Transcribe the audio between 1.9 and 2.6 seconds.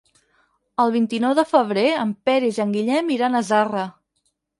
en Peris